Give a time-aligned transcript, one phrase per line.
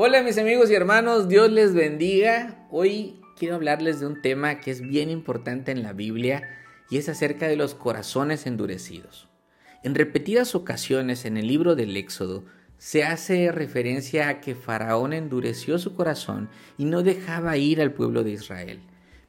[0.00, 2.68] Hola mis amigos y hermanos, Dios les bendiga.
[2.70, 6.48] Hoy quiero hablarles de un tema que es bien importante en la Biblia
[6.88, 9.28] y es acerca de los corazones endurecidos.
[9.82, 12.44] En repetidas ocasiones en el libro del Éxodo
[12.76, 18.22] se hace referencia a que Faraón endureció su corazón y no dejaba ir al pueblo
[18.22, 18.78] de Israel.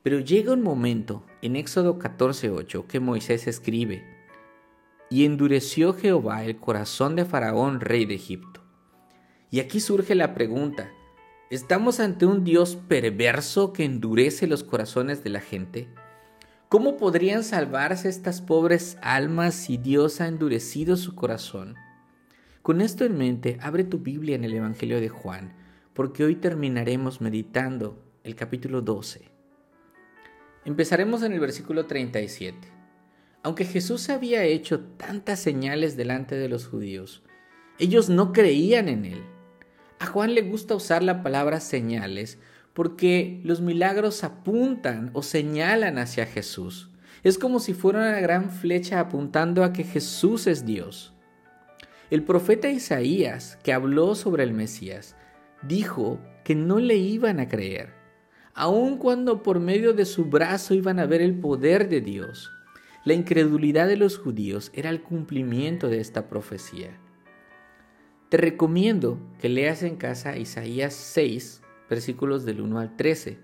[0.04, 4.06] Pero llega un momento en Éxodo 14:8 que Moisés escribe,
[5.10, 8.59] y endureció Jehová el corazón de Faraón, rey de Egipto
[9.52, 10.92] y aquí surge la pregunta,
[11.50, 15.88] ¿estamos ante un Dios perverso que endurece los corazones de la gente?
[16.70, 21.76] ¿Cómo podrían salvarse estas pobres almas si Dios ha endurecido su corazón?
[22.62, 25.56] Con esto en mente, abre tu Biblia en el Evangelio de Juan,
[25.96, 29.32] porque hoy terminaremos meditando el capítulo 12.
[30.66, 32.56] Empezaremos en el versículo 37.
[33.42, 37.24] Aunque Jesús había hecho tantas señales delante de los judíos,
[37.80, 39.24] ellos no creían en él.
[40.00, 42.40] A Juan le gusta usar la palabra señales
[42.74, 46.90] porque los milagros apuntan o señalan hacia Jesús.
[47.24, 51.14] Es como si fuera una gran flecha apuntando a que Jesús es Dios.
[52.10, 55.18] El profeta Isaías, que habló sobre el Mesías,
[55.62, 57.94] dijo que no le iban a creer,
[58.54, 62.50] aun cuando por medio de su brazo iban a ver el poder de Dios.
[63.04, 66.98] La incredulidad de los judíos era el cumplimiento de esta profecía.
[68.30, 73.40] Te recomiendo que leas en casa Isaías 6, versículos del 1 al 13.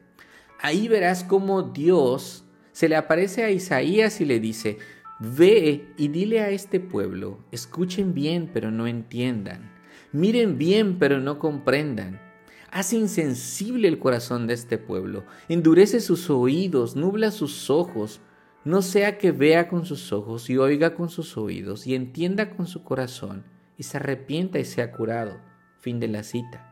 [0.61, 4.77] Ahí verás cómo Dios se le aparece a Isaías y le dice,
[5.19, 9.71] Ve y dile a este pueblo, escuchen bien pero no entiendan,
[10.11, 12.21] miren bien pero no comprendan.
[12.69, 18.21] Hace insensible el corazón de este pueblo, endurece sus oídos, nubla sus ojos,
[18.63, 22.67] no sea que vea con sus ojos y oiga con sus oídos y entienda con
[22.67, 25.39] su corazón y se arrepienta y sea curado.
[25.79, 26.71] Fin de la cita.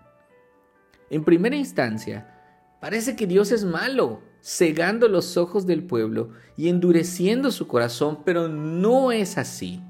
[1.09, 7.51] En primera instancia, parece que Dios es malo, cegando los ojos del pueblo y endureciendo
[7.51, 9.81] su corazón, pero no es así.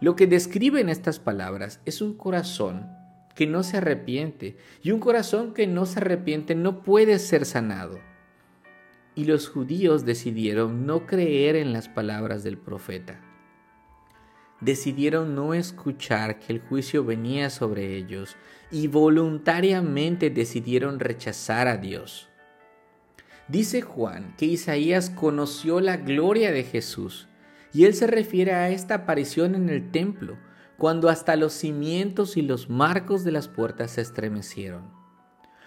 [0.00, 2.86] Lo que describen estas palabras es un corazón
[3.34, 8.00] que no se arrepiente, y un corazón que no se arrepiente no puede ser sanado.
[9.14, 13.20] Y los judíos decidieron no creer en las palabras del profeta
[14.60, 18.36] decidieron no escuchar que el juicio venía sobre ellos
[18.70, 22.28] y voluntariamente decidieron rechazar a Dios.
[23.48, 27.28] Dice Juan que Isaías conoció la gloria de Jesús
[27.72, 30.38] y él se refiere a esta aparición en el templo,
[30.76, 34.90] cuando hasta los cimientos y los marcos de las puertas se estremecieron.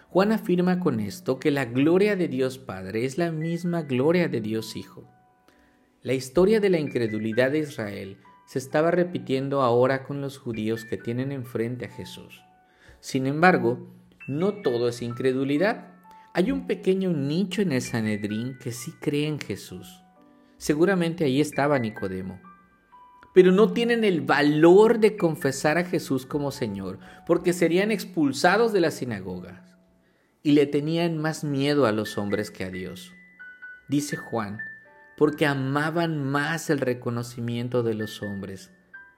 [0.10, 4.42] Juan afirma con esto que la gloria de Dios Padre es la misma gloria de
[4.42, 5.10] Dios Hijo.
[6.02, 8.18] La historia de la incredulidad de Israel
[8.52, 12.44] se estaba repitiendo ahora con los judíos que tienen enfrente a Jesús.
[13.00, 13.96] Sin embargo,
[14.28, 15.94] no todo es incredulidad.
[16.34, 20.04] Hay un pequeño nicho en el Sanedrín que sí cree en Jesús.
[20.58, 22.42] Seguramente ahí estaba Nicodemo.
[23.34, 28.82] Pero no tienen el valor de confesar a Jesús como Señor, porque serían expulsados de
[28.82, 29.78] las sinagogas.
[30.44, 33.14] Y le tenían más miedo a los hombres que a Dios.
[33.88, 34.60] Dice Juan
[35.22, 38.72] porque amaban más el reconocimiento de los hombres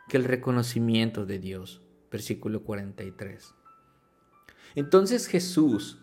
[0.09, 1.81] que el reconocimiento de Dios.
[2.12, 3.53] Versículo 43.
[4.75, 6.02] Entonces Jesús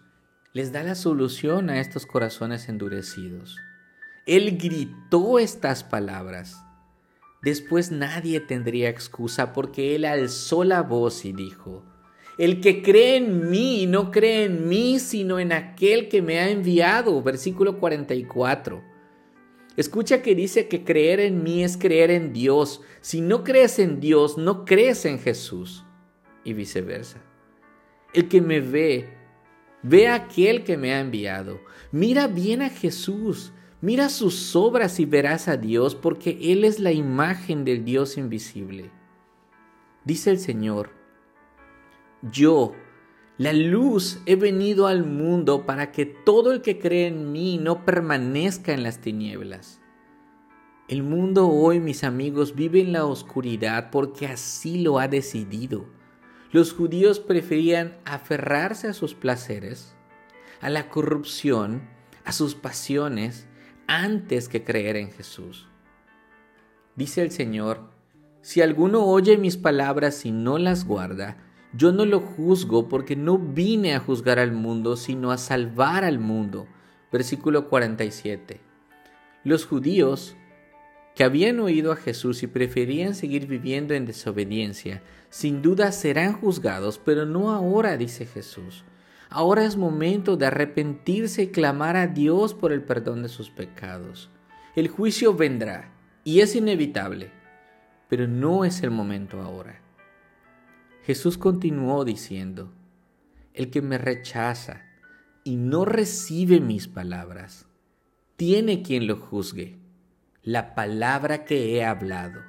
[0.54, 3.58] les da la solución a estos corazones endurecidos.
[4.24, 6.64] Él gritó estas palabras.
[7.42, 11.84] Después nadie tendría excusa porque Él alzó la voz y dijo,
[12.38, 16.48] el que cree en mí no cree en mí, sino en aquel que me ha
[16.48, 17.22] enviado.
[17.22, 18.88] Versículo 44.
[19.80, 22.82] Escucha que dice que creer en mí es creer en Dios.
[23.00, 25.86] Si no crees en Dios, no crees en Jesús.
[26.44, 27.24] Y viceversa.
[28.12, 29.08] El que me ve,
[29.82, 31.62] ve a aquel que me ha enviado.
[31.92, 33.54] Mira bien a Jesús.
[33.80, 38.90] Mira sus obras y verás a Dios, porque Él es la imagen del Dios invisible.
[40.04, 40.90] Dice el Señor,
[42.20, 42.74] yo,
[43.40, 47.86] la luz he venido al mundo para que todo el que cree en mí no
[47.86, 49.80] permanezca en las tinieblas.
[50.88, 55.86] El mundo hoy, mis amigos, vive en la oscuridad porque así lo ha decidido.
[56.52, 59.94] Los judíos preferían aferrarse a sus placeres,
[60.60, 61.88] a la corrupción,
[62.26, 63.46] a sus pasiones,
[63.86, 65.66] antes que creer en Jesús.
[66.94, 67.88] Dice el Señor,
[68.42, 71.38] si alguno oye mis palabras y no las guarda,
[71.72, 76.18] yo no lo juzgo porque no vine a juzgar al mundo, sino a salvar al
[76.18, 76.66] mundo.
[77.12, 78.60] Versículo 47.
[79.44, 80.36] Los judíos
[81.14, 86.98] que habían oído a Jesús y preferían seguir viviendo en desobediencia, sin duda serán juzgados,
[86.98, 88.84] pero no ahora, dice Jesús.
[89.28, 94.28] Ahora es momento de arrepentirse y clamar a Dios por el perdón de sus pecados.
[94.74, 95.92] El juicio vendrá
[96.24, 97.30] y es inevitable,
[98.08, 99.80] pero no es el momento ahora.
[101.02, 102.72] Jesús continuó diciendo,
[103.54, 104.84] el que me rechaza
[105.44, 107.66] y no recibe mis palabras,
[108.36, 109.78] tiene quien lo juzgue.
[110.42, 112.40] La palabra que he hablado,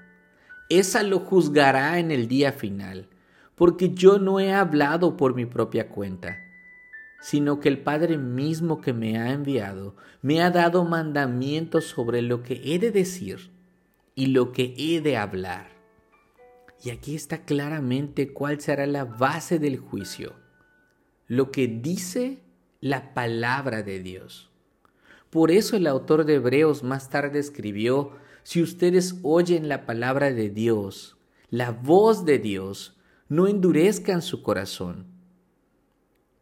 [0.69, 3.09] esa lo juzgará en el día final,
[3.55, 6.37] porque yo no he hablado por mi propia cuenta,
[7.21, 12.43] sino que el Padre mismo que me ha enviado me ha dado mandamientos sobre lo
[12.43, 13.51] que he de decir
[14.15, 15.80] y lo que he de hablar.
[16.83, 20.33] Y aquí está claramente cuál será la base del juicio.
[21.27, 22.41] Lo que dice
[22.79, 24.49] la palabra de Dios.
[25.29, 30.49] Por eso el autor de Hebreos más tarde escribió, si ustedes oyen la palabra de
[30.49, 31.17] Dios,
[31.51, 32.97] la voz de Dios,
[33.29, 35.05] no endurezcan su corazón.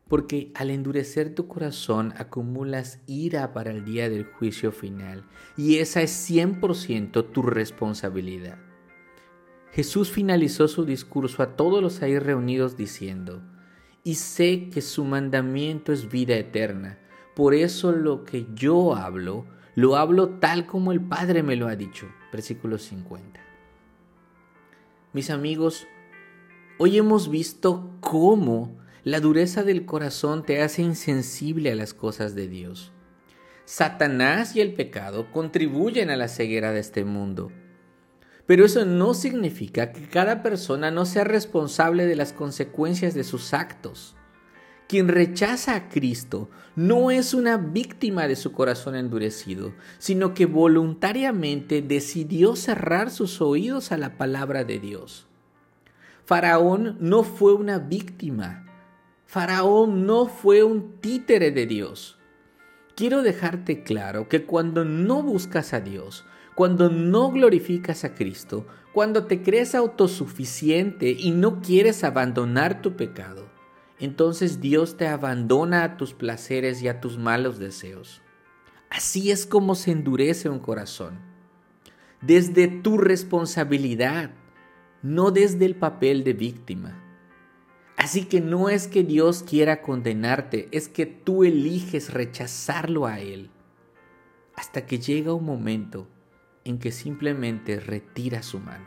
[0.08, 5.26] Porque al endurecer tu corazón acumulas ira para el día del juicio final
[5.56, 8.69] y esa es 100% tu responsabilidad.
[9.72, 13.42] Jesús finalizó su discurso a todos los ahí reunidos diciendo,
[14.04, 16.98] y sé que su mandamiento es vida eterna.
[17.36, 19.46] Por eso lo que yo hablo,
[19.76, 22.08] lo hablo tal como el Padre me lo ha dicho.
[22.32, 23.40] Versículo 50.
[25.14, 25.88] Mis amigos,
[26.78, 32.48] hoy hemos visto cómo la dureza del corazón te hace insensible a las cosas de
[32.48, 32.92] Dios.
[33.66, 37.52] Satanás y el pecado contribuyen a la ceguera de este mundo.
[38.50, 43.54] Pero eso no significa que cada persona no sea responsable de las consecuencias de sus
[43.54, 44.16] actos.
[44.88, 51.84] Quien rechaza a Cristo no es una víctima de su corazón endurecido, sino que voluntariamente
[51.84, 55.28] decidió cerrar sus oídos a la palabra de Dios.
[56.26, 58.66] Faraón no fue una víctima.
[59.28, 62.18] Faraón no fue un títere de Dios.
[62.96, 66.26] Quiero dejarte claro que cuando no buscas a Dios,
[66.60, 73.50] cuando no glorificas a Cristo, cuando te crees autosuficiente y no quieres abandonar tu pecado,
[73.98, 78.22] entonces Dios te abandona a tus placeres y a tus malos deseos.
[78.90, 81.22] Así es como se endurece un corazón.
[82.20, 84.32] Desde tu responsabilidad,
[85.02, 87.02] no desde el papel de víctima.
[87.96, 93.50] Así que no es que Dios quiera condenarte, es que tú eliges rechazarlo a Él.
[94.56, 96.10] Hasta que llega un momento
[96.66, 98.86] en que simplemente retira su mano.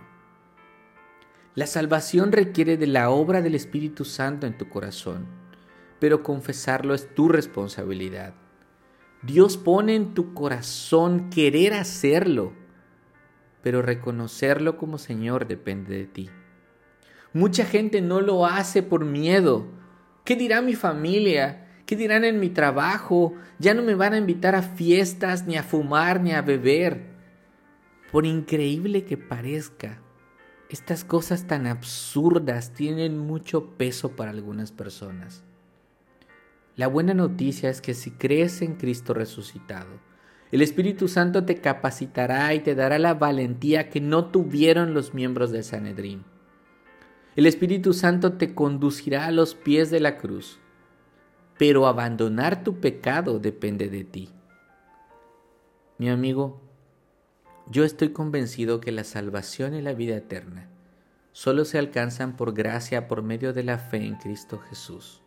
[1.54, 5.26] La salvación requiere de la obra del Espíritu Santo en tu corazón,
[5.98, 8.34] pero confesarlo es tu responsabilidad.
[9.22, 12.54] Dios pone en tu corazón querer hacerlo,
[13.62, 16.30] pero reconocerlo como Señor depende de ti.
[17.34, 19.66] Mucha gente no lo hace por miedo.
[20.24, 21.68] ¿Qué dirá mi familia?
[21.86, 23.34] ¿Qué dirán en mi trabajo?
[23.58, 27.11] Ya no me van a invitar a fiestas, ni a fumar, ni a beber.
[28.12, 30.02] Por increíble que parezca,
[30.68, 35.44] estas cosas tan absurdas tienen mucho peso para algunas personas.
[36.76, 39.98] La buena noticia es que si crees en Cristo resucitado,
[40.50, 45.50] el Espíritu Santo te capacitará y te dará la valentía que no tuvieron los miembros
[45.50, 46.24] del Sanedrín.
[47.34, 50.60] El Espíritu Santo te conducirá a los pies de la cruz,
[51.56, 54.28] pero abandonar tu pecado depende de ti.
[55.96, 56.60] Mi amigo,
[57.70, 60.68] yo estoy convencido que la salvación y la vida eterna
[61.32, 65.22] solo se alcanzan por gracia por medio de la fe en Cristo Jesús.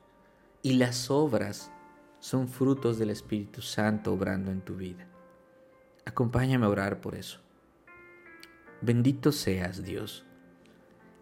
[0.62, 1.72] Y las obras
[2.20, 5.08] son frutos del Espíritu Santo obrando en tu vida.
[6.06, 7.40] Acompáñame a orar por eso.
[8.82, 10.26] Bendito seas Dios.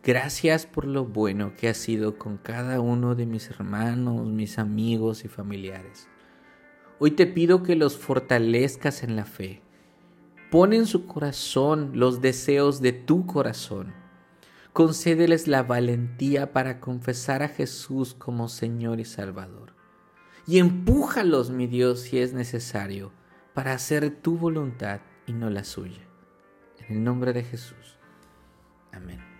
[0.03, 5.23] Gracias por lo bueno que has sido con cada uno de mis hermanos, mis amigos
[5.23, 6.09] y familiares.
[6.99, 9.61] Hoy te pido que los fortalezcas en la fe
[10.53, 13.91] Pon en su corazón los deseos de tu corazón.
[14.71, 19.73] Concédeles la valentía para confesar a Jesús como Señor y Salvador.
[20.45, 23.11] Y empújalos, mi Dios, si es necesario,
[23.55, 26.07] para hacer tu voluntad y no la suya.
[26.77, 27.97] En el nombre de Jesús.
[28.91, 29.32] Amén.